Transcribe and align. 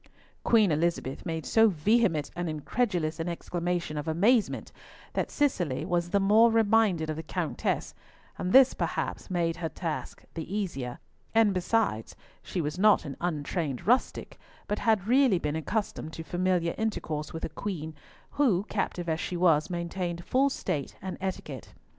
Queen 0.43 0.71
Elizabeth 0.71 1.27
made 1.27 1.45
so 1.45 1.69
vehement 1.69 2.31
and 2.35 2.49
incredulous 2.49 3.19
an 3.19 3.29
exclamation 3.29 3.99
of 3.99 4.07
amazement 4.07 4.71
that 5.13 5.29
Cicely 5.29 5.85
was 5.85 6.09
the 6.09 6.19
more 6.19 6.49
reminded 6.49 7.11
of 7.11 7.15
the 7.17 7.21
Countess, 7.21 7.93
and 8.39 8.51
this 8.51 8.73
perhaps 8.73 9.29
made 9.29 9.57
her 9.57 9.69
task 9.69 10.23
the 10.33 10.51
easier, 10.51 10.97
and 11.35 11.53
besides, 11.53 12.15
she 12.41 12.61
was 12.61 12.79
not 12.79 13.05
an 13.05 13.15
untrained 13.21 13.85
rustic, 13.85 14.39
but 14.67 14.79
had 14.79 15.07
really 15.07 15.37
been 15.37 15.55
accustomed 15.55 16.13
to 16.13 16.23
familiar 16.23 16.73
intercourse 16.79 17.31
with 17.31 17.45
a 17.45 17.49
queen, 17.49 17.93
who, 18.31 18.63
captive 18.63 19.07
as 19.07 19.19
she 19.19 19.37
was, 19.37 19.69
maintained 19.69 20.25
full 20.25 20.49
state 20.49 20.95
and 20.99 21.15
etiquette. 21.21 21.75